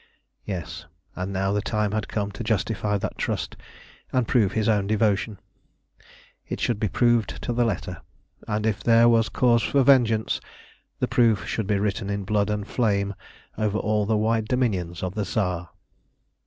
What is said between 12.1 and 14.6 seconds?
blood and flame over all the wide